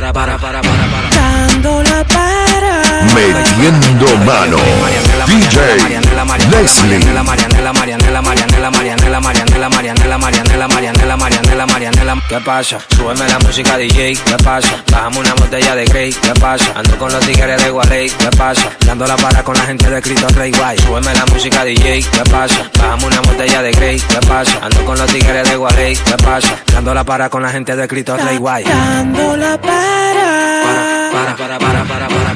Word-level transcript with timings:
para, 0.00 0.12
para, 0.12 0.38
para, 0.38 0.60
para, 0.62 0.86
para. 0.86 1.10
Dando 1.10 1.82
la 1.82 2.04
para. 2.04 2.82
Metiendo 3.14 4.06
mano. 4.18 4.58
DJ 5.26 5.58
Leslie. 6.50 6.98
Marianela, 9.68 10.18
Marianela, 10.18 10.68
Marianela, 10.68 11.16
Marianela, 11.16 11.66
Marianela, 11.66 12.22
¿Qué 12.28 12.40
pasa? 12.40 12.78
Súbeme 12.96 13.26
la 13.28 13.38
música 13.38 13.76
DJ, 13.76 14.14
¿qué 14.14 14.36
pasa? 14.44 14.82
Bajamos 14.90 15.18
una 15.18 15.34
botella 15.34 15.74
de 15.74 15.84
Grey, 15.86 16.12
¿qué 16.12 16.32
pasa? 16.40 16.72
Ando 16.74 16.98
con 16.98 17.12
los 17.12 17.24
tigres 17.26 17.62
de 17.62 17.70
Guarey, 17.70 18.10
¿qué 18.10 18.30
pasa? 18.36 18.70
Dando 18.86 19.06
la 19.06 19.16
para 19.16 19.42
con 19.42 19.56
la 19.56 19.64
gente 19.64 19.88
de 19.88 20.02
Cristo 20.02 20.28
Rey 20.34 20.52
Guay. 20.52 20.78
Súbeme 20.78 21.14
la 21.14 21.26
música 21.26 21.64
DJ, 21.64 22.02
¿qué 22.02 22.30
pasa? 22.30 22.70
Bajamos 22.78 23.04
una 23.04 23.20
botella 23.20 23.62
de 23.62 23.70
Grey, 23.72 24.00
¿qué 24.00 24.26
pasa? 24.26 24.58
Ando 24.62 24.84
con 24.84 24.98
los 24.98 25.06
tigres 25.06 25.48
de 25.48 25.56
Guarey, 25.56 25.96
¿qué 25.96 26.16
pasa? 26.22 26.56
Dando 26.72 26.94
la 26.94 27.04
para 27.04 27.28
con 27.28 27.42
la 27.42 27.50
gente 27.50 27.74
de 27.74 27.88
Cristo 27.88 28.16
Rey 28.16 28.36
Guay. 28.36 28.64
Dando 28.64 29.36
la. 29.36 29.58
Para, 29.58 31.36
para, 31.36 31.58
para, 31.58 31.58
para, 31.58 31.84
para. 31.84 32.08
para. 32.08 32.27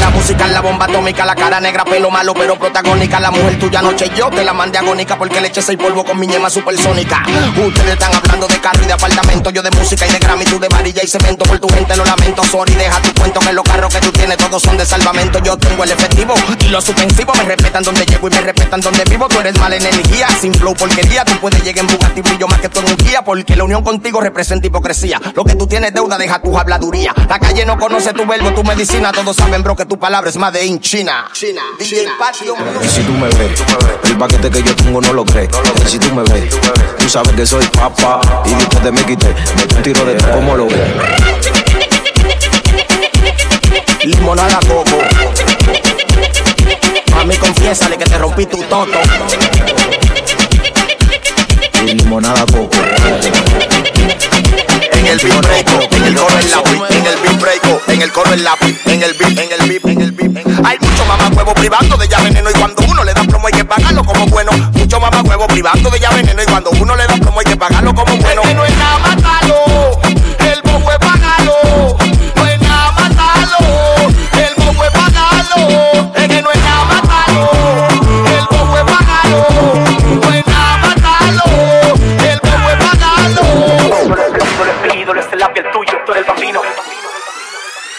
La 0.00 0.06
para 0.06 0.16
musical, 0.16 0.52
la 0.52 0.60
bomba 0.60 0.86
atómica, 0.86 1.24
la 1.24 1.34
cara 1.34 1.60
negra, 1.60 1.84
pelo 1.84 2.10
malo, 2.10 2.32
pero 2.34 2.58
protagónica. 2.58 3.20
La 3.20 3.30
mujer 3.30 3.58
tuya 3.58 3.82
noche 3.82 4.10
yo 4.16 4.30
te 4.30 4.42
la 4.42 4.52
mandé 4.52 4.78
agónica 4.78 5.16
porque 5.18 5.40
le 5.40 5.48
eché 5.48 5.60
seis 5.60 5.78
polvo 5.78 6.04
con 6.04 6.18
mi 6.18 6.26
ñema 6.26 6.48
supersónica. 6.48 7.22
Ustedes 7.56 7.92
están 7.92 8.14
hablando 8.14 8.46
de 8.46 8.58
carro 8.60 8.82
y 8.82 8.86
de 8.86 8.92
apartamento, 8.94 9.50
yo 9.50 9.62
de 9.62 9.70
música 9.70 10.06
y 10.06 10.10
de 10.10 10.18
Grammy, 10.18 10.44
tú 10.44 10.58
de 10.58 10.68
varilla 10.68 11.02
y 11.04 11.06
cemento. 11.06 11.44
Por 11.44 11.58
tu 11.58 11.68
gente 11.68 11.96
lo 11.96 12.04
lamento, 12.04 12.42
sorry, 12.44 12.74
deja 12.74 13.00
tu 13.02 13.12
cuento 13.20 13.40
que 13.40 13.52
los 13.52 13.64
carros 13.64 13.92
que 13.94 14.00
tú 14.00 14.10
tienes 14.12 14.36
todos 14.38 14.62
son 14.62 14.76
de 14.76 14.86
salvamento. 14.86 15.38
Yo 15.42 15.56
tengo 15.58 15.84
el 15.84 15.90
efectivo 15.90 16.34
y 16.60 16.68
los 16.68 16.84
suspensivos 16.84 17.36
me 17.36 17.44
respetan 17.44 17.82
donde 17.82 18.06
llego 18.06 18.28
y 18.28 18.30
me 18.30 18.40
respetan 18.40 18.80
donde 18.80 19.04
vivo. 19.04 19.28
Tú 19.28 19.38
eres 19.40 19.58
mala 19.58 19.76
energía, 19.76 20.28
sin 20.40 20.54
flow 20.54 20.74
porquería. 20.74 21.24
Tú 21.24 21.34
puedes 21.40 21.62
llegar 21.62 21.84
en 21.84 21.86
Bugatti 21.86 22.22
brillo 22.22 22.48
más 22.48 22.60
que 22.60 22.68
tú 22.68 22.80
en 22.80 22.86
un 22.86 22.96
guía 22.96 23.22
porque 23.22 23.54
la 23.54 23.64
unión 23.64 23.84
contigo 23.84 24.20
representa 24.20 24.66
hipocresía. 24.66 25.20
Lo 25.34 25.44
que 25.44 25.54
tú 25.56 25.66
tienes 25.66 25.92
deuda, 25.92 26.16
deja 26.16 26.40
tu 26.40 26.58
habladuría. 26.58 27.14
La 27.28 27.38
calle 27.38 27.66
no 27.66 27.78
conoce 27.78 28.12
tu 28.12 28.26
verbo, 28.26 28.50
tu 28.52 28.64
medicina. 28.64 29.12
Todos 29.12 29.36
saben, 29.36 29.62
bro, 29.62 29.76
que 29.76 29.89
tu 29.90 29.98
palabra 29.98 30.30
es 30.30 30.36
más 30.36 30.52
de 30.52 30.64
in 30.64 30.80
China. 30.80 31.28
China. 31.32 31.62
DJ 31.76 32.06
Patio. 32.16 32.54
Y 32.80 32.88
si 32.88 33.02
tú 33.02 33.12
me 33.12 33.26
ves, 33.26 33.60
el 34.04 34.16
paquete 34.16 34.48
que 34.48 34.62
yo 34.62 34.76
tengo 34.76 35.00
no 35.00 35.12
lo 35.12 35.24
crees. 35.24 35.50
Y 35.84 35.88
si 35.88 35.98
tú 35.98 36.14
me 36.14 36.22
ves, 36.32 36.54
tú 36.96 37.08
sabes 37.08 37.32
que 37.32 37.44
soy 37.44 37.66
papá. 37.66 38.20
Y 38.46 38.54
después 38.54 38.84
de 38.84 38.92
me 38.92 39.02
quité, 39.04 39.34
me 39.56 39.76
un 39.76 39.82
tiro 39.82 40.04
de 40.04 40.14
todo 40.14 40.30
como 40.30 40.56
lo 40.56 40.66
ves. 40.68 40.78
Limonada 44.04 44.60
coco. 44.60 44.98
Mami, 47.10 47.34
confiésale 47.34 47.98
que 47.98 48.04
te 48.04 48.16
rompí 48.16 48.46
tu 48.46 48.62
toto. 48.62 49.00
Y 51.84 51.94
limonada 51.94 52.46
coco. 52.46 52.78
En 54.92 55.06
el 55.06 55.18
beat 55.18 55.99
breako, 58.20 58.30
en 58.30 58.30
coro 58.30 58.32
el 58.34 58.44
lápiz, 58.44 58.80
en 58.86 59.02
el 59.02 59.14
beat, 59.14 59.38
en 59.38 59.52
el 59.52 59.68
beat, 59.68 59.84
en 59.86 60.00
el 60.00 60.12
beat. 60.12 60.66
Hay 60.66 60.78
mucho 60.78 61.04
mamacuevo 61.04 61.54
privando 61.54 61.96
de 61.96 62.08
ya 62.08 62.20
veneno 62.20 62.50
y 62.50 62.58
cuando 62.58 62.82
uno 62.88 63.04
le 63.04 63.14
da 63.14 63.22
plomo 63.24 63.46
hay 63.46 63.52
que 63.52 63.64
pagarlo 63.64 64.04
como 64.04 64.26
bueno. 64.26 64.52
Mucho 64.74 65.00
mamacuevo 65.00 65.46
privando 65.46 65.90
de 65.90 65.98
ya 65.98 66.10
veneno 66.10 66.42
y 66.42 66.46
cuando 66.46 66.70
uno 66.70 66.96
le 66.96 67.06
da 67.06 67.16
plomo 67.16 67.40
hay 67.40 67.46
que 67.46 67.56
pagarlo 67.56 67.94
como 67.94 68.16
bueno. 68.16 68.42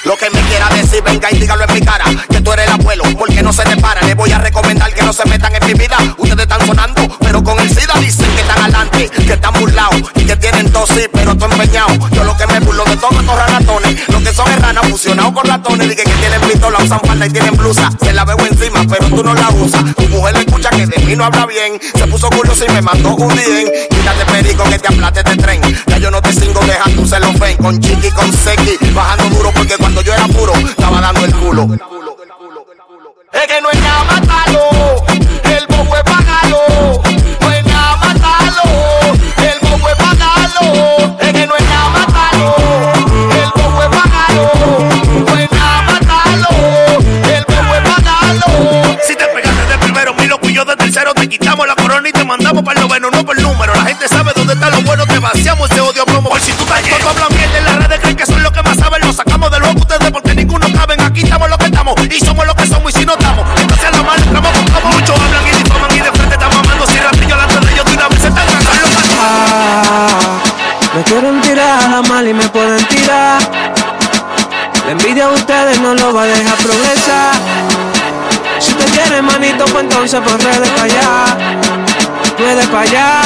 Lo 0.03 0.17
que 0.17 0.29
me 0.31 0.41
quiera 0.41 0.67
decir, 0.69 1.03
venga 1.03 1.29
y 1.31 1.38
dígalo 1.38 1.63
en 1.63 1.73
mi 1.73 1.81
cara. 1.81 2.06
Que 2.28 2.41
tú 2.41 2.51
eres 2.53 2.66
el 2.66 2.73
abuelo, 2.73 3.03
porque 3.17 3.44
no 3.44 3.53
se 3.53 3.63
te 3.63 3.78
para. 3.78 4.01
Le 4.01 4.16
voy 4.16 4.31
a 4.31 4.39
recomendar 4.39 4.91
que 4.94 5.03
no 5.03 5.13
se 5.13 5.23
metan 5.25 5.53
en 5.56 5.66
mi 5.67 5.73
vida. 5.73 5.97
Ustedes 6.17 6.41
están 6.41 6.66
sonando, 6.66 7.07
pero 7.19 7.44
con 7.44 7.59
el 7.59 7.69
SIDA 7.69 7.94
dicen 8.00 8.29
que 8.34 8.41
están 8.41 8.59
adelante, 8.59 9.09
que 9.09 9.34
están 9.34 9.53
burlados 9.53 10.01
y 10.16 10.25
que 10.25 10.35
tienen 10.38 10.72
dosis, 10.72 11.07
pero 11.13 11.38
tú 11.38 11.45
empeñado. 11.45 11.94
Yo 12.12 12.23
lo 12.23 12.35
que 12.35 12.47
me 12.47 12.59
burlo 12.62 12.84
de 12.85 12.97
todos 12.97 13.13
estos 13.13 13.51
ratones, 13.51 14.07
son 14.41 14.53
es 14.53 14.62
ranas 14.62 14.88
fusionados 14.88 15.34
con 15.34 15.46
ratones. 15.46 15.90
Dije 15.90 16.03
que 16.03 16.12
tienen 16.12 16.41
pistola, 16.41 16.79
usan 16.84 17.00
falda 17.02 17.25
y 17.25 17.29
tienen 17.29 17.56
blusa. 17.56 17.90
Se 18.02 18.13
la 18.13 18.25
veo 18.25 18.38
encima, 18.40 18.84
pero 18.90 19.07
tú 19.09 19.24
no 19.24 19.34
la 19.34 19.50
usas. 19.50 19.84
Tu 19.96 20.07
mujer 20.09 20.35
escucha 20.38 20.69
que 20.69 20.88
de 20.88 20.97
mí 21.06 21.16
no 21.16 21.25
habla 21.25 21.46
bien. 21.46 21.79
Se 21.96 22.07
puso 22.07 22.29
curioso 22.29 22.66
y 22.66 22.72
me 22.72 22.81
mandó 22.81 23.16
un 23.16 23.35
dien. 23.35 23.72
Quítate 23.90 24.25
perico 24.31 24.63
que 24.63 24.80
te 24.80 24.88
aplate 24.88 25.19
este 25.19 25.38
tren. 25.38 25.62
Ya 25.88 25.97
yo 25.97 26.12
no 26.12 26.22
te 26.22 26.34
cingo, 26.34 26.59
deja 26.62 26.90
tu 26.96 27.06
celofén. 27.06 27.57
Con 27.57 27.80
chiqui, 27.80 28.09
con 28.12 28.31
sequi, 28.31 28.78
bajando 28.94 29.35
duro 29.35 29.51
porque 29.53 29.78
cuando 29.78 30.01
yo 30.01 30.13
era 30.13 30.28
puro, 30.28 30.53
estaba 30.53 31.01
dando 31.01 31.25
el 31.25 31.35
culo. 31.35 31.68
Es 33.34 33.47
que 33.47 33.62
no 33.62 33.69
es 33.69 33.81
a 72.01 72.07
mal 72.07 72.28
y 72.28 72.34
me 72.34 72.47
pueden 72.50 72.85
tirar. 72.88 73.41
La 74.85 74.91
envidia 74.91 75.28
de 75.28 75.34
ustedes 75.34 75.79
no 75.79 75.94
lo 75.94 76.13
va 76.13 76.23
a 76.23 76.25
dejar 76.25 76.57
progresar. 76.57 77.34
Si 78.59 78.72
usted 78.72 78.85
quiere 78.91 79.22
manito, 79.22 79.66
pues 79.66 79.84
entonces 79.84 80.19
pues 80.23 80.44
redes 80.44 80.69
para 80.69 80.84
allá. 80.84 81.38
Puede 82.38 82.66
para 82.67 82.81
allá. 82.81 83.22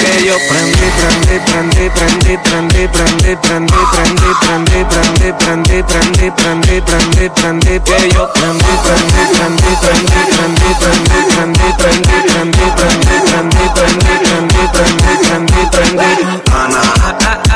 Que 0.00 0.26
yo 0.26 0.36
prendí, 0.48 0.86
prendí, 0.98 1.36
prendí, 1.46 1.90
prendí, 1.90 2.36
prendí, 2.38 2.86
prendí, 2.88 3.36
prendí, 3.36 3.76
prendí, 3.90 4.30
prendí, 4.40 4.82
prendí, 4.84 5.32
prendí, 5.38 5.82
prendí, 5.82 6.30
prendí, 6.30 6.80
prendí, 6.80 7.30
prendí, 7.30 7.80
que 7.80 8.10
yo 8.14 8.32
prendí, 8.32 8.72
prendí, 8.84 9.22
prendí, 9.36 9.72
prendí, 9.82 10.20
prendí, 10.32 10.70
prendí, 10.78 11.32
prendí, 11.32 11.68
prendí, 11.76 12.16
prendí, 12.22 12.66
prendí, 12.72 13.12
prendí, 13.12 13.64
prendí, 13.74 14.14
prendí, 14.24 14.62
prendí, 14.72 15.12
prendí, 15.22 15.62
prendí. 15.70 16.42
Ana, 16.52 17.51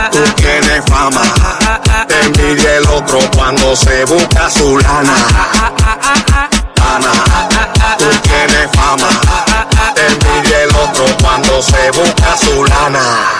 se 3.74 4.04
busca 4.04 4.50
su 4.50 4.78
lana. 4.78 5.65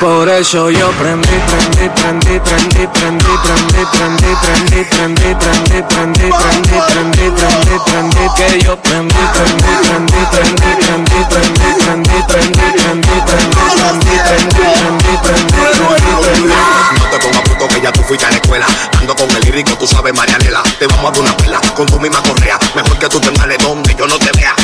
Por 0.00 0.28
eso 0.28 0.70
yo 0.70 0.90
prendí, 0.92 1.26
prendí, 1.26 1.88
prendí, 1.88 2.38
prendí, 2.38 2.86
prendí, 2.86 3.26
prendí, 3.43 3.82
prendí, 3.93 4.31
prendí, 4.43 4.84
prendí, 4.84 5.34
prendí, 5.34 5.82
prendí, 5.88 6.28
prendí, 6.28 6.81
prendí, 6.87 7.31
prendí, 7.31 7.76
prendí, 7.87 8.25
que 8.37 8.60
yo 8.60 8.76
prendí, 8.82 9.14
prendí, 9.32 9.72
prendí, 9.87 10.20
prendí, 10.31 10.64
prendí, 10.84 11.19
prendí, 11.31 11.78
prendí, 11.81 12.19
prendí, 12.28 12.66
prendí, 12.76 13.16
prendí, 13.26 13.46
prendí, 13.46 14.16
prendí, 14.26 14.66
prendí, 14.66 15.14
prendí, 15.22 16.12
prendí. 16.20 16.54
No 16.99 17.04
te 17.10 17.19
pongas 17.19 17.42
puto 17.42 17.69
que 17.69 17.81
ya 17.81 17.90
tú 17.90 18.02
fuiste 18.02 18.26
a 18.26 18.31
la 18.31 18.37
escuela. 18.37 18.66
Ando 18.99 19.16
con 19.16 19.31
el 19.31 19.40
lírico, 19.40 19.78
tú 19.78 19.87
sabes, 19.87 20.12
Marianela. 20.14 20.62
Te 20.78 20.87
vamos 20.87 21.06
a 21.06 21.10
dar 21.12 21.20
una 21.20 21.37
pela 21.38 21.60
con 21.75 21.87
tu 21.87 21.99
misma 21.99 22.22
correa. 22.22 22.58
Mejor 22.75 22.99
que 22.99 23.08
tú 23.08 23.19
te 23.19 23.31
males 23.32 23.58
donde 23.58 23.94
yo 23.94 24.06
no 24.06 24.19
te 24.19 24.31
vea. 24.37 24.54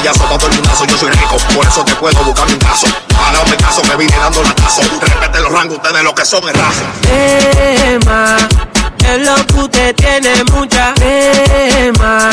Un 0.00 0.06
botellazo 0.06 0.24
pa' 0.30 0.38
todo 0.38 0.48
el 0.48 0.56
mundazo, 0.56 0.86
yo 0.86 0.96
soy 0.96 1.10
rico, 1.10 1.36
por 1.54 1.66
eso 1.66 1.84
te 1.84 1.94
puedo 1.96 2.24
buscar 2.24 2.48
mi. 2.48 2.56
Para 2.56 3.44
mi 3.44 3.56
caso, 3.58 3.82
me 3.86 3.96
vine 3.96 4.16
dando. 4.16 4.42
Respete 4.42 5.40
los 5.40 5.52
rangos, 5.52 5.76
ustedes 5.76 6.02
lo 6.02 6.14
que 6.14 6.24
son 6.24 6.48
es 6.48 6.54
raza. 6.56 6.84
Tema, 7.02 8.38
es 9.04 9.26
lo 9.26 9.34
que 9.46 9.60
usted 9.60 9.94
tiene 9.96 10.42
mucha 10.52 10.94
tema. 10.94 12.30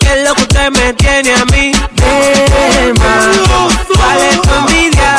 Es 0.00 0.28
lo 0.28 0.34
que 0.34 0.42
usted 0.42 0.70
me 0.70 0.92
tiene 0.94 1.34
a 1.34 1.44
mí. 1.46 1.72
Tema, 1.96 3.30
¿cuál 3.96 4.18
es 4.18 4.42
tu 4.42 4.54
envidia? 4.54 5.12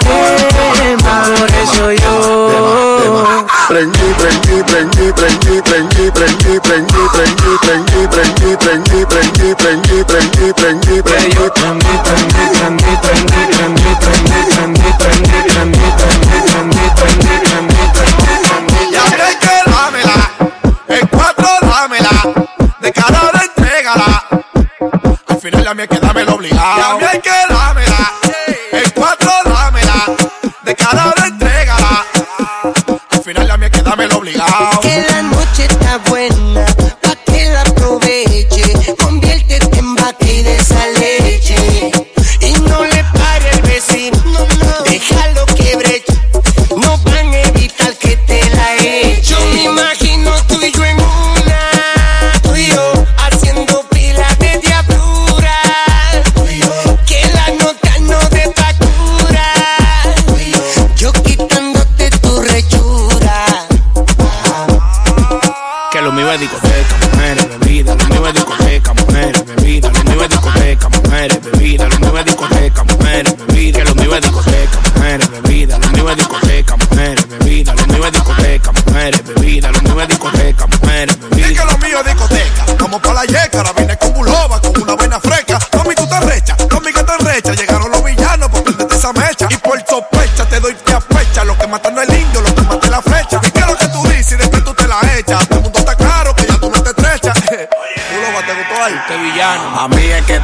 Tema, 0.00 1.24
por 1.36 1.50
eso 1.50 1.92
yo. 1.94 3.44
Prendí, 3.68 4.14
prendí, 4.18 4.62
prendí, 4.62 5.12
prendí, 5.12 5.60
prendí, 5.62 6.10
prendí, 6.10 6.10
prendí, 6.10 6.58
prendí, 6.60 7.58
prendí, 7.60 8.06
prendí, 8.08 8.56
prendí, 8.56 8.56
prendí, 8.56 9.04
prendí, 9.04 9.54
prendí, 9.54 9.98
prendí, 10.04 10.52
prendí. 10.54 10.87
working 11.48 11.87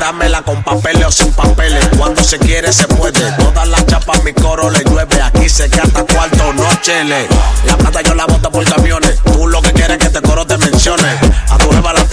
A 0.05 0.13
mí 0.13 0.23
hay 0.23 0.29
que 0.29 0.35
dármela 0.35 0.43
con 0.43 0.63
papeles 0.63 1.07
o 1.07 1.11
sin 1.11 1.33
papeles. 1.33 1.89
Cuando 1.97 2.23
se 2.23 2.39
quiere 2.39 2.73
se 2.73 2.87
puede. 2.89 3.33
Todas 3.39 3.67
las 3.69 3.87
chapas 3.87 4.23
mi 4.23 4.35
coro 4.35 4.71
le 4.71 4.85
llueve. 4.85 5.23
Aquí 5.23 5.49
se 5.49 5.69
canta 5.71 6.05
cuarto, 6.05 6.53
no 6.53 6.69
chele. 6.83 7.27
La 7.67 7.77
plata 7.77 8.03
yo 8.03 8.15
la 8.15 8.27
boto 8.27 8.51
por 8.51 8.65
camiones. 8.65 9.19
Tú 9.25 9.47
lo 9.47 9.63
que 9.63 9.73
quieres 9.73 9.99
es 9.99 10.05
que 10.05 10.11
te 10.11 10.21
coro 10.21 10.47
te 10.47 10.59
mencione. 10.59 11.09
A 11.49 11.57
tu 11.57 11.71
jeva 11.71 11.93
la 11.95 12.05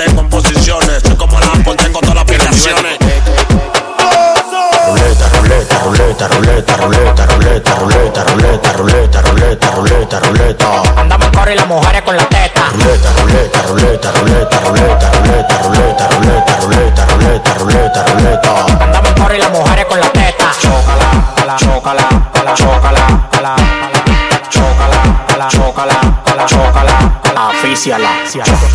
Ciala, 27.82 28.24
Ciala. 28.30 28.72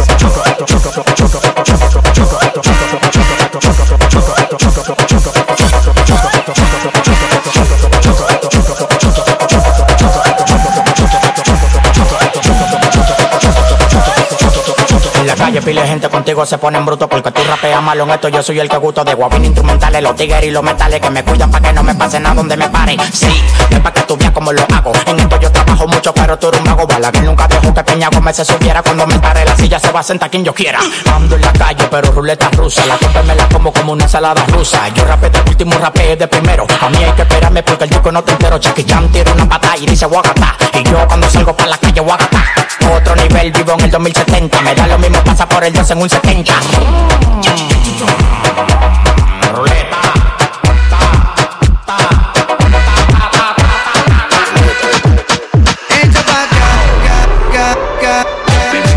Pile 15.66 15.84
gente 15.84 16.08
contigo 16.08 16.46
se 16.46 16.58
ponen 16.58 16.86
bruto 16.86 17.08
porque 17.08 17.32
tú 17.32 17.42
rapeas 17.42 17.82
malo 17.82 18.04
en 18.04 18.10
esto. 18.10 18.28
Yo 18.28 18.40
soy 18.40 18.60
el 18.60 18.68
que 18.68 18.76
gusto 18.76 19.02
de 19.02 19.14
guapín 19.14 19.46
instrumentales, 19.46 20.00
los 20.00 20.14
tigres 20.14 20.44
y 20.44 20.50
los 20.52 20.62
metales 20.62 21.00
que 21.00 21.10
me 21.10 21.24
cuidan 21.24 21.50
para 21.50 21.66
que 21.66 21.74
no 21.74 21.82
me 21.82 21.92
pase 21.96 22.20
nada 22.20 22.36
donde 22.36 22.56
me 22.56 22.68
pare. 22.68 22.96
Sí, 23.12 23.26
es 23.70 23.80
para 23.80 23.92
que 23.92 24.02
tú 24.02 24.16
veas 24.16 24.30
cómo 24.30 24.52
lo 24.52 24.62
hago. 24.62 24.92
En 25.06 25.18
esto 25.18 25.40
yo 25.40 25.50
trabajo 25.50 25.88
mucho, 25.88 26.14
pero 26.14 26.38
tú 26.38 26.48
eres 26.48 26.60
un 26.60 26.68
mago. 26.68 26.86
Bala 26.86 27.10
que 27.10 27.20
nunca 27.20 27.48
dejo 27.48 27.74
que 27.74 27.82
Peña 27.82 28.08
Gómez 28.10 28.36
se 28.36 28.44
subiera. 28.44 28.80
Cuando 28.80 29.08
me 29.08 29.18
pare 29.18 29.44
la 29.44 29.56
silla 29.56 29.80
se 29.80 29.90
va 29.90 30.00
a 30.00 30.02
sentar 30.04 30.30
quien 30.30 30.44
yo 30.44 30.54
quiera. 30.54 30.78
Ando 31.12 31.34
en 31.34 31.42
la 31.42 31.52
calle, 31.52 31.88
pero 31.90 32.12
ruleta 32.12 32.48
rusa. 32.50 32.86
La 32.86 32.96
copa 32.96 33.24
me 33.24 33.34
la 33.34 33.48
como 33.48 33.72
como 33.72 33.92
una 33.92 34.04
ensalada 34.04 34.46
rusa. 34.46 34.86
Yo 34.94 35.04
rapé 35.04 35.30
de 35.30 35.40
último, 35.50 35.76
rapé 35.80 36.14
de 36.14 36.28
primero. 36.28 36.64
A 36.80 36.88
mí 36.90 36.98
hay 37.02 37.10
que 37.10 37.22
esperarme 37.22 37.64
porque 37.64 37.84
el 37.84 37.90
disco 37.90 38.12
no 38.12 38.22
te 38.22 38.30
entero. 38.30 38.58
Chucky 38.58 38.84
Jam 38.88 39.08
tira 39.08 39.32
una 39.32 39.48
pata 39.48 39.76
y 39.76 39.86
dice 39.86 40.06
Wagata. 40.06 40.56
Y 40.74 40.84
yo 40.84 41.08
cuando 41.08 41.28
salgo 41.28 41.56
para 41.56 41.70
la 41.70 41.78
calle 41.78 42.00
Wagata. 42.00 42.35
Nivel 43.36 43.52
vivo 43.52 43.72
en 43.74 43.80
el 43.84 43.90
2070. 43.90 44.62
Me 44.62 44.74
da 44.74 44.86
lo 44.86 44.98
mismo, 44.98 45.22
pasa 45.22 45.46
por 45.46 45.62
el 45.62 45.72
2 45.72 45.90
en 45.90 45.98
un 46.00 46.08
70. 46.08 46.52
Ruleta. 49.52 50.00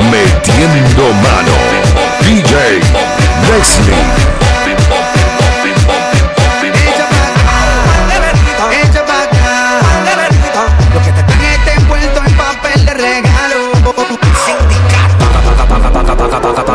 Metiendo 0.09 1.13
mano. 1.13 1.53
DJ 2.21 2.79
Leslie. 3.49 4.38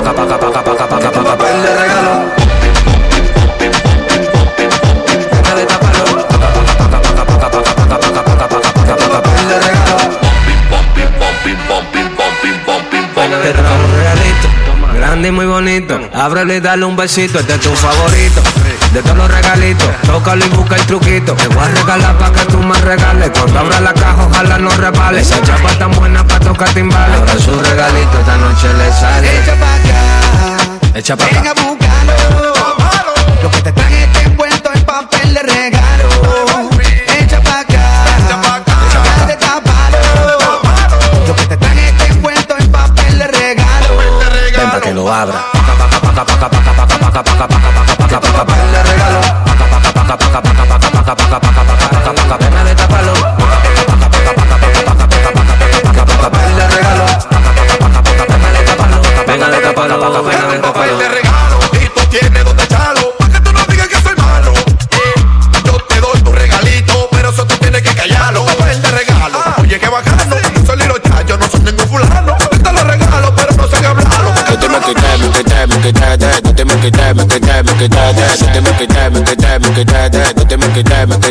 пока-пока. 0.05 0.34
Ábrelo 16.25 16.55
y 16.55 16.61
dale 16.61 16.87
un 16.87 16.97
besito, 16.97 17.39
este 17.39 17.53
es 17.53 17.61
tu 17.61 17.69
favorito. 17.77 18.41
De 18.95 19.03
todos 19.03 19.15
los 19.15 19.31
regalitos, 19.31 19.91
tócalo 20.07 20.43
y 20.43 20.49
busca 20.49 20.77
el 20.77 20.87
truquito. 20.87 21.35
Te 21.35 21.49
voy 21.49 21.63
a 21.63 21.69
regalar 21.69 22.17
pa' 22.17 22.33
que 22.33 22.47
tú 22.47 22.63
me 22.63 22.75
regales. 22.81 23.29
Cuando 23.29 23.59
abra 23.59 23.79
la 23.81 23.93
caja, 23.93 24.25
ojalá 24.31 24.57
no 24.57 24.71
repale. 24.71 25.21
Esa 25.21 25.43
chapa 25.43 25.79
tan 25.79 25.91
buena 25.91 26.27
pa' 26.27 26.41
tocar 26.41 26.71
timbales. 26.71 27.19
Ahora 27.19 27.35
su 27.35 27.51
regalito 27.51 28.19
esta 28.19 28.37
noche 28.39 28.73
le 28.73 28.91
sale. 28.93 29.39
Echa 29.39 29.55
pa' 29.55 29.75
acá. 29.75 30.99
Echa 30.99 31.15
pa' 31.15 31.27
acá. 31.27 31.74
get 80.75 80.87
diamond 80.87 81.24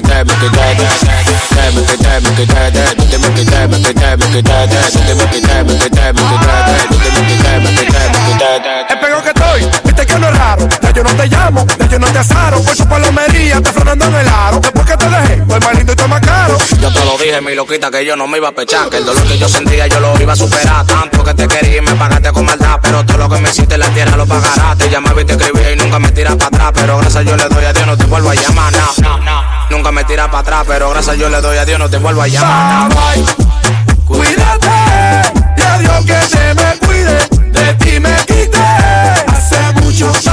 dije, 17.33 17.49
mi 17.49 17.55
loquita, 17.55 17.89
que 17.89 18.05
yo 18.05 18.15
no 18.15 18.27
me 18.27 18.37
iba 18.37 18.49
a 18.49 18.51
pechar. 18.51 18.89
Que 18.89 18.97
el 18.97 19.05
dolor 19.05 19.23
que 19.23 19.37
yo 19.37 19.47
sentía 19.49 19.87
yo 19.87 19.99
lo 19.99 20.19
iba 20.21 20.33
a 20.33 20.35
superar. 20.35 20.85
Tanto 20.85 21.23
que 21.23 21.33
te 21.33 21.47
quería 21.47 21.77
y 21.77 21.81
me 21.81 21.93
pagaste 21.95 22.31
con 22.31 22.45
maldad. 22.45 22.79
Pero 22.81 23.05
todo 23.05 23.17
lo 23.17 23.29
que 23.29 23.39
me 23.39 23.49
hiciste 23.49 23.73
en 23.75 23.79
la 23.79 23.89
tierra 23.89 24.17
lo 24.17 24.25
pagarás. 24.25 24.77
Te 24.77 24.89
llamaba 24.89 25.21
y 25.21 25.25
te 25.25 25.33
escribía 25.33 25.71
y 25.71 25.75
nunca 25.75 25.99
me 25.99 26.11
tiras 26.11 26.35
para 26.35 26.47
atrás. 26.47 26.71
Pero 26.73 26.97
gracias 26.97 27.25
yo 27.25 27.35
le 27.35 27.47
doy 27.47 27.65
a 27.65 27.73
Dios, 27.73 27.87
no 27.87 27.97
te 27.97 28.05
vuelvo 28.05 28.29
a 28.29 28.35
llamar. 28.35 28.73
No, 28.73 28.93
no, 29.01 29.17
no. 29.19 29.41
Nunca 29.69 29.91
me 29.91 30.03
tiras 30.03 30.27
para 30.27 30.39
atrás. 30.39 30.63
Pero 30.67 30.89
gracias 30.89 31.17
yo 31.17 31.29
le 31.29 31.41
doy 31.41 31.57
a 31.57 31.65
Dios, 31.65 31.79
no 31.79 31.89
te 31.89 31.97
vuelvo 31.97 32.21
a 32.21 32.27
llamar. 32.27 32.91
Cuídate, 34.05 34.67
y 35.57 35.61
a 35.61 35.77
Dios 35.79 36.05
que 36.05 36.35
te 36.35 36.53
me 36.53 36.77
cuide. 36.85 37.17
De 37.51 37.73
ti 37.75 37.99
me 37.99 38.15
quité, 38.27 38.59
hace 39.27 39.59
mucho 39.81 40.11
bye 40.11 40.32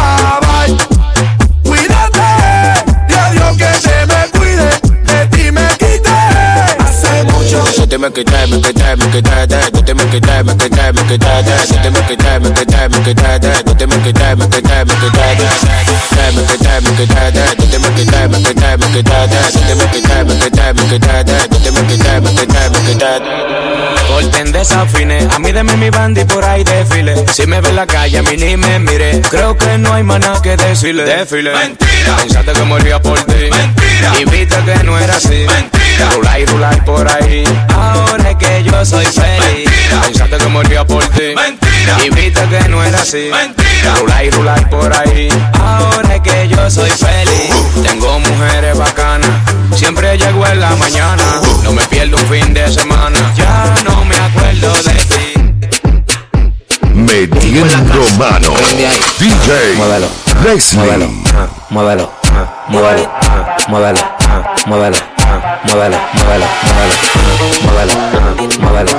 mucho 7.90 7.90
De 7.90 7.97
ti 7.97 8.02
me 8.02 8.11
quité, 8.12 8.47
me 8.47 8.61
quité, 8.61 8.94
me 8.94 9.04
quité, 9.11 9.47
de 9.49 9.59
de 9.73 9.82
ti 9.82 9.94
me 9.94 10.04
quité, 10.11 10.44
me 10.44 10.54
quité, 10.54 10.92
me 10.92 11.02
quité, 11.11 11.42
de 11.42 11.50
de 11.50 11.75
ti 11.82 11.90
me 11.90 12.00
quité, 12.06 12.38
me 12.38 12.50
quité, 12.54 12.87
me 12.87 13.02
quité, 13.02 13.38
de 13.40 13.50
de 13.66 13.75
ti 13.75 13.85
me 13.85 13.97
quité, 13.99 14.30
me 14.37 14.47
quité, 14.47 14.78
me 14.87 14.94
quité, 14.94 15.11
de 15.11 15.42
me 15.50 16.47
quité, 16.47 16.78
me 16.78 16.94
quité, 16.94 17.26
de 17.32 17.42
de 17.50 17.66
ti 17.66 17.78
me 17.78 17.90
quité, 17.90 18.30
me 18.30 18.38
quité, 18.38 18.70
me 18.78 18.87
quité, 18.94 19.18
de 19.26 19.38
de 19.42 19.59
ti 19.59 19.75
me 19.75 19.87
quité, 19.90 20.23
me 20.23 20.35
quité, 20.38 20.66
me 20.70 20.82
quité, 20.87 21.18
de 21.25 21.35
de 21.35 21.59
ti 21.59 21.70
me 21.70 21.82
quité, 21.82 21.89
quité. 22.19 23.21
Corten 24.09 24.52
desafines, 24.52 25.33
a 25.33 25.38
mí 25.38 25.52
deme 25.52 25.76
mi 25.76 25.90
banda 25.90 26.21
y 26.21 26.25
por 26.25 26.45
ahí 26.45 26.64
desfile. 26.64 27.14
Si 27.33 27.47
me 27.47 27.61
ve 27.61 27.69
en 27.69 27.76
la 27.76 27.87
calle, 27.87 28.19
a 28.19 28.23
mí 28.23 28.37
ni 28.37 28.57
me 28.57 28.79
mire. 28.81 29.21
Creo 29.31 29.57
que 29.57 29.79
no 29.79 29.95
hay 29.95 30.02
más 30.02 30.21
nada 30.21 30.43
que 30.43 30.57
decirle. 30.57 31.05
Desfile. 31.05 31.52
Mentira. 31.55 32.17
Pensaste 32.17 32.52
que 32.52 32.62
moría 32.62 33.00
por 33.00 33.19
ti. 33.25 33.49
Mentira. 33.50 34.21
Y 34.21 34.25
viste 34.25 34.57
que 34.64 34.85
no 34.85 34.99
era 34.99 35.17
así. 35.17 35.47
Mentira. 35.47 36.11
Rular 36.17 36.40
y 36.40 36.47
rular 36.47 36.85
por 36.85 37.09
ahí. 37.09 37.45
Ahora 37.73 38.31
es 38.31 38.37
que 38.37 38.64
yo 38.64 38.85
soy 38.85 39.07
feliz. 39.07 39.67
Mentira. 39.67 40.02
Pensaste 40.02 40.37
que 40.38 40.47
moría 40.47 40.85
por 40.85 41.05
ti. 41.09 41.35
Mentira. 41.37 42.05
Y 42.05 42.11
viste 42.11 42.40
que 42.49 42.69
no 42.69 42.83
era 42.83 43.00
así. 43.00 43.31
Mentira. 43.31 43.95
Rular 44.00 44.25
y 44.25 44.31
rular 44.31 44.71
por 44.71 44.93
ahí. 44.93 45.29
Ahora 45.59 46.17
es 46.17 46.21
que 46.21 46.49
yo 46.49 46.71
soy 46.71 46.90
feliz. 46.90 47.55
Tengo 47.87 48.19
mujeres 48.19 48.76
bacanas. 48.76 49.31
Siempre 49.75 50.19
llego 50.19 50.47
en 50.47 50.61
la 50.61 50.75
mañana. 50.76 51.40
No 51.71 51.77
me 51.77 51.83
pierdo 51.87 52.17
un 52.17 52.27
fin 52.27 52.53
de 52.53 52.69
semana. 52.69 53.33
Ya 53.37 53.73
no 53.85 54.05
me 54.05 54.17
acuerdo 54.17 54.73
de 54.83 54.93
ti. 54.93 55.35
Metiendo 56.95 58.09
mano. 58.19 58.55
DJ 59.21 59.77
Muévelo. 59.77 60.09
Leslie. 60.43 60.81
Muévelo, 60.81 61.09
ah, 61.37 61.47
muévelo, 61.71 62.11
ah, 62.33 62.67
muévelo, 62.69 63.09
ah, 63.31 63.61
muévelo, 63.69 64.00
ah, 64.27 64.59
muévelo, 64.67 64.97
ah, 65.19 65.39
muévelo, 65.65 65.97
muévelo, 66.12 66.47
muévelo, 67.62 67.95
ah, 68.00 68.35
muévelo, 68.43 68.91
ah, 68.91 68.97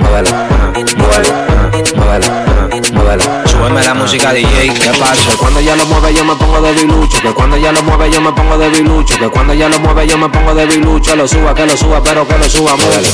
muévelo, 0.00 0.30
ah, 0.30 0.74
muévelo, 0.96 1.30
ah, 1.30 1.70
muévelo, 1.94 2.26
ah, 2.72 2.92
muévelo. 2.92 3.49
Súbeme 3.60 3.84
la 3.84 3.92
música 3.92 4.32
DJ, 4.32 4.72
¿qué 4.72 4.90
pasa? 4.98 5.30
Que 5.30 5.36
cuando 5.36 5.60
ella 5.60 5.76
lo 5.76 5.84
mueve 5.84 6.14
yo 6.14 6.24
me 6.24 6.34
pongo 6.34 6.62
de 6.62 6.72
bilucho, 6.72 7.20
que 7.20 7.30
cuando 7.34 7.56
ella 7.56 7.72
lo 7.72 7.82
mueve 7.82 8.10
yo 8.10 8.18
me 8.18 8.32
pongo 8.32 8.56
de 8.56 8.70
bilucho, 8.70 9.18
que 9.18 9.28
cuando 9.28 9.52
ella 9.52 9.68
lo 9.68 9.78
mueve 9.80 10.06
yo 10.06 10.16
me 10.16 10.30
pongo 10.30 10.54
de 10.54 10.64
bilucho, 10.64 11.14
lo 11.14 11.28
suba, 11.28 11.54
que 11.54 11.66
lo 11.66 11.76
suba, 11.76 12.02
pero 12.02 12.26
que 12.26 12.38
lo 12.38 12.44
suba, 12.48 12.74
muévelo. 12.74 13.08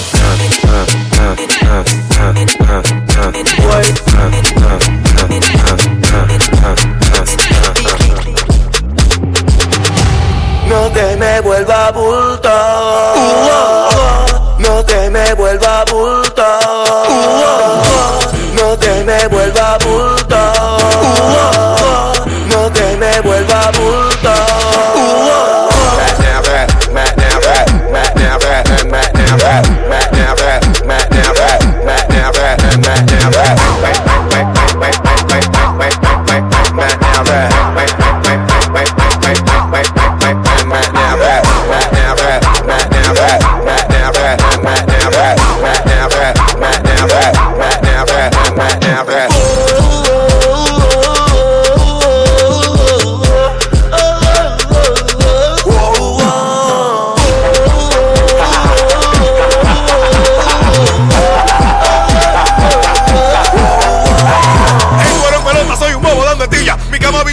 No 10.68 10.90
te 10.92 11.16
me 11.16 11.40
vuelva 11.40 11.90
bulto. 11.90 13.75
En 33.26 34.05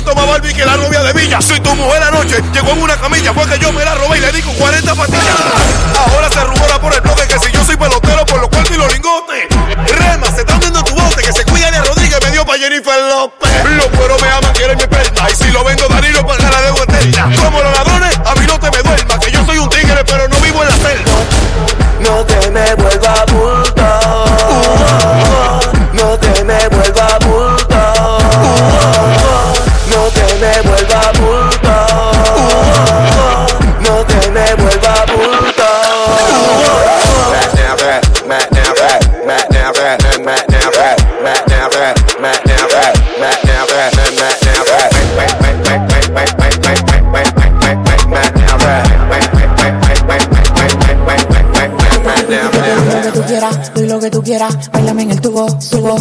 Visto 0.04 0.20
más 0.20 0.28
Barbie 0.28 0.54
que 0.54 0.66
la 0.66 0.76
novia 0.76 1.02
de 1.02 1.14
Villa. 1.14 1.40
Soy 1.42 1.62
tu 1.62 1.74
mujer 1.76 2.04
anoche, 2.04 2.36
llegó 2.52 2.72
en 2.72 2.82
una 2.82 2.98
camilla. 2.98 3.34
Fue 3.34 3.48
que 3.48 3.58
yo 3.58 3.72
me 3.72 3.86
la 3.86 3.96
robé 3.96 4.18
y 4.18 4.20
le 4.20 4.34
di 4.34 4.42
con 4.42 4.54
40 4.56 4.96
patillas. 4.96 5.36
Ahora 5.96 6.30
se 6.30 6.44
rumora 6.44 6.78
por 6.82 6.94
el 6.94 7.00
bloque 7.00 7.26
que 7.26 7.40
si 7.40 7.50
yo 7.54 7.64
soy 7.64 7.78
pelotero, 7.78 8.26
por 8.26 8.42
lo 8.42 8.50
cual 8.50 8.66
y 8.70 8.74
los 8.76 8.92
lingotes. 8.92 9.48
Rema, 9.88 10.28
se 10.28 10.42
están 10.42 10.60
viendo 10.60 10.84
tu 10.84 10.94
bote, 10.94 11.24
que 11.24 11.32
se 11.32 11.46
cuida 11.46 11.72
de 11.72 11.80
Rodríguez, 11.80 12.20
me 12.22 12.32
dio 12.32 12.46
pa' 12.46 12.58
Jennifer 12.58 13.02
López. 13.02 13.50
Los 13.64 13.88
cueros 13.98 14.22
me 14.22 14.28
aman, 14.28 14.52
quieren 14.54 14.76
mi 14.76 14.88
perla. 14.88 15.32
Y 15.32 15.36
si 15.38 15.50
lo 15.52 15.64
vendo 15.64 15.88
Danilo, 15.88 16.28
paga 16.28 16.52
la 16.52 16.62
deuda 16.64 16.84
eterna. 16.84 17.36
Como 17.42 17.62
los 17.62 17.72
ladrones, 17.74 18.20
a 18.26 18.36
mí 18.36 18.46
no 18.46 18.60
te 18.60 18.72
me 18.72 18.84
duerma. 18.84 19.20
Que 19.22 19.32
yo 19.32 19.46
soy 19.46 19.58
un 19.58 19.70
tigre, 19.70 20.04
pero 20.06 20.28
no 20.28 20.36
vivo 20.42 20.64
en 20.64 20.68
la 20.68 20.76
celda. 20.76 21.12
No 22.02 22.26
te 22.26 22.43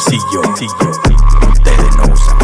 Bolsillo. 0.00 0.40
Ustedes 1.52 1.96
no 1.96 2.12
usan 2.12 2.38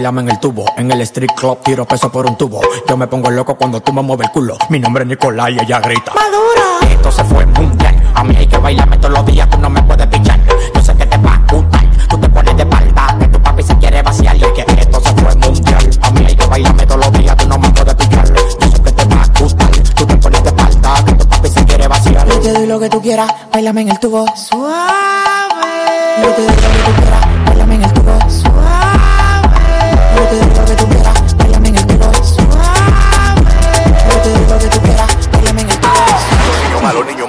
Bailame 0.00 0.22
en 0.22 0.30
el 0.30 0.40
tubo, 0.40 0.64
en 0.78 0.90
el 0.90 1.02
street 1.02 1.32
club 1.36 1.58
tiro 1.62 1.84
peso 1.84 2.10
por 2.10 2.24
un 2.24 2.34
tubo. 2.34 2.62
Yo 2.88 2.96
me 2.96 3.06
pongo 3.06 3.30
loco 3.30 3.54
cuando 3.54 3.82
tú 3.82 3.92
me 3.92 4.00
mueves 4.00 4.28
el 4.28 4.32
culo. 4.32 4.56
Mi 4.70 4.78
nombre 4.80 5.02
es 5.02 5.10
Nicolás 5.10 5.50
y 5.50 5.62
ella 5.62 5.78
grita. 5.78 6.14
Madura. 6.14 6.90
Esto 6.90 7.12
se 7.12 7.22
fue 7.24 7.44
mundial. 7.44 8.12
A 8.14 8.24
mí 8.24 8.34
hay 8.34 8.46
que 8.46 8.56
bailarme 8.56 8.96
todos 8.96 9.12
los 9.12 9.26
días, 9.26 9.50
tú 9.50 9.58
no 9.58 9.68
me 9.68 9.82
puedes 9.82 10.06
pichar. 10.06 10.40
Yo 10.74 10.80
sé 10.80 10.94
que 10.94 11.04
te 11.04 11.18
va 11.18 11.34
a 11.34 11.52
gustar. 11.52 11.84
Tú 12.08 12.16
te 12.16 12.30
pones 12.30 12.56
de 12.56 12.62
espalda, 12.62 13.18
que 13.20 13.26
tu 13.26 13.42
papi 13.42 13.62
se 13.62 13.76
quiere 13.76 14.00
vaciar. 14.00 14.36
Y 14.36 14.40
que 14.40 14.64
esto 14.80 15.00
se 15.02 15.12
fue 15.12 15.34
mundial. 15.36 15.90
A 16.00 16.10
mí 16.12 16.24
hay 16.26 16.34
que 16.34 16.46
bailarme 16.46 16.86
todos 16.86 17.04
los 17.04 17.12
días, 17.18 17.36
tú 17.36 17.46
no 17.46 17.58
me 17.58 17.68
puedes 17.68 17.94
pichar. 17.94 18.34
Yo 18.34 18.70
sé 18.70 18.82
que 18.82 18.92
te 18.92 19.04
va 19.04 19.22
a 19.22 19.38
gustar. 19.38 19.70
Tú 19.70 20.06
te 20.06 20.16
pones 20.16 20.42
de 20.42 20.48
espalda, 20.48 21.04
que 21.04 21.12
tu 21.12 21.28
papi 21.28 21.48
se 21.50 21.64
quiere 21.66 21.88
vaciar. 21.88 22.26
Yo 22.26 22.40
te 22.40 22.52
doy 22.54 22.66
lo 22.66 22.80
que 22.80 22.88
tú 22.88 23.02
quieras, 23.02 23.30
bailame 23.52 23.82
en 23.82 23.90
el 23.90 24.00
tubo. 24.00 24.24
Suave. 24.34 25.10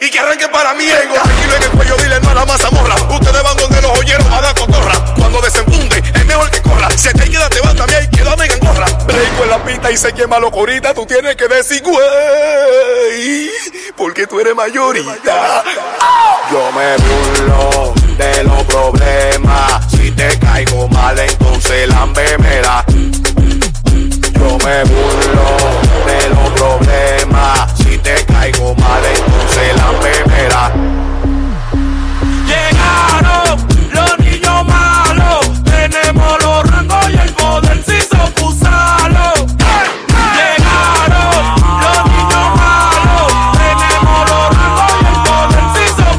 y 0.00 0.10
que 0.10 0.18
arranque 0.18 0.48
para 0.48 0.74
mí. 0.74 0.84
Tengo 0.86 1.14
tranquilo 1.14 1.56
en 1.56 1.62
el 1.64 1.70
cuello, 1.70 1.96
dile 1.96 2.20
no 2.20 2.30
a 2.30 2.34
la 2.34 2.46
mazamorra. 2.46 2.94
Ustedes 2.94 3.42
van 3.42 3.56
donde 3.56 3.82
los 3.82 3.98
oyeron 3.98 4.32
a 4.32 4.40
dar 4.40 4.54
cotorra. 4.54 5.14
Cuando 5.18 5.40
desenfunde, 5.40 5.98
es 6.14 6.26
mejor 6.26 6.50
que 6.50 6.62
corra. 6.62 6.88
Si 6.90 7.08
te 7.08 7.28
queda, 7.28 7.48
te 7.48 7.60
va 7.60 7.74
también 7.74 8.04
y 8.04 8.16
quédame 8.16 8.46
en 8.46 8.60
gorra. 8.60 8.86
Breiko 9.06 9.42
en 9.42 9.50
la 9.50 9.64
pista 9.64 9.90
y 9.90 9.96
se 9.96 10.12
quema 10.12 10.38
lo 10.38 10.52
corita. 10.52 10.94
Tú 10.94 11.04
tienes 11.04 11.34
que 11.36 11.48
decir, 11.48 11.82
güey, 11.82 13.50
porque 13.96 14.26
tú 14.26 14.38
eres 14.38 14.54
mayorita. 14.54 15.64
Yo 16.50 16.70
me 16.72 16.96
burlo 16.96 17.94
de 18.16 18.44
los 18.44 18.62
problemas. 18.64 19.90
Si 19.90 20.12
te 20.12 20.38
caigo 20.38 20.88
mal, 20.88 21.18
entonces 21.18 21.88
lámbeme 21.88 22.62
la. 22.62 22.84
Yo 24.32 24.58
me 24.64 24.84
burlo 24.84 25.56
de 26.06 26.28
los 26.28 26.50
problemas 26.50 27.75
caigo 28.52 28.76
la. 30.50 30.72
Llegaron 32.46 33.58
los 33.90 34.18
niños 34.20 34.66
malos, 34.66 35.64
tenemos 35.64 36.44
los 36.44 36.70
rangos 36.70 37.10
y 37.10 37.16
el 37.16 37.32
poder 37.34 37.82
si 37.84 38.00
son. 38.02 38.32
Llegaron 40.36 41.44
los 41.82 41.98
niños 42.06 42.46
malos, 42.60 43.28
tenemos 43.58 44.18
los 44.30 44.46
rangos 44.56 44.92
y 45.00 45.06
el 45.06 45.18
poder 45.26 45.64
si 45.74 45.84
son. 45.96 46.16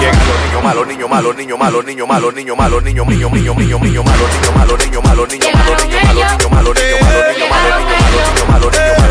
Llegan 0.00 0.26
los 0.28 0.38
niños 0.42 0.62
malos, 0.62 0.84
niños 0.86 1.08
malos, 1.10 1.36
niños 1.36 1.58
malos, 1.58 1.84
niños 1.84 2.06
malos, 2.08 2.34
niños 2.34 2.56
malos, 2.56 2.82
niños, 2.82 3.06
niños, 3.08 3.32
niños, 3.32 3.56
niños, 3.56 3.80
niños 3.80 4.04
malos, 4.04 4.28
niños 4.32 4.54
malos, 4.54 4.78
niños 4.78 5.02
malos, 5.02 5.28
niños 5.32 5.50
malos, 5.54 5.82
niños 5.82 6.02
malos, 6.04 6.24
niños 6.28 6.52
malos, 6.52 6.74
niños 6.76 7.00
malos, 7.00 7.20
niños 7.24 7.24
malos, 7.24 7.32
niños 7.34 7.50
malos, 7.50 7.74
niños 7.74 7.90
malos, 7.90 8.28
niños 8.34 8.48
malos, 8.48 8.72
niños 8.72 8.98
malos. 8.98 9.03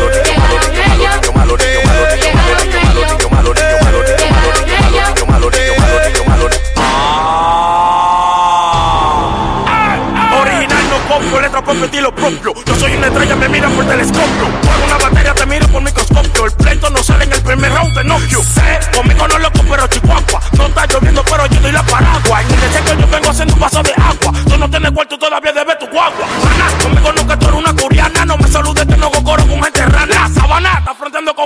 Yo 12.66 12.74
soy 12.76 12.92
una 12.94 13.08
estrella, 13.08 13.36
me 13.36 13.48
miran 13.48 13.72
por 13.72 13.84
telescopio. 13.84 14.46
Por 14.62 14.84
una 14.86 14.96
batería 14.96 15.34
te 15.34 15.46
miro 15.46 15.66
por 15.68 15.82
microscopio. 15.82 16.46
El 16.46 16.52
pleito 16.52 16.88
no 16.90 17.02
sale 17.02 17.24
en 17.24 17.32
el 17.32 17.42
primer 17.42 17.72
round 17.72 17.94
de 17.96 18.04
Nokia. 18.04 18.38
Sé, 18.38 18.80
conmigo 18.96 19.26
no 19.26 19.38
loco, 19.38 19.60
pero 19.68 19.86
chihuahua. 19.88 20.40
No 20.56 20.66
está 20.66 20.86
lloviendo, 20.86 21.24
pero 21.24 21.46
yo 21.46 21.60
doy 21.60 21.72
la 21.72 21.82
paraguas. 21.82 22.44
Y 22.48 22.56
desde 22.56 22.80
que 22.80 23.00
yo 23.00 23.08
vengo 23.08 23.30
haciendo 23.30 23.54
un 23.54 23.60
vaso 23.60 23.82
de 23.82 23.92
agua. 23.92 24.32
Tú 24.48 24.56
no 24.56 24.70
tienes 24.70 24.92
cuarto, 24.92 25.18
todavía 25.18 25.52
debes 25.52 25.78
tu 25.78 25.86
guagua. 25.86 26.26
Maná, 26.44 27.02
conmigo 27.02 27.28
que 27.28 27.36
tú 27.36 27.48
eres 27.48 27.58
una 27.58 27.74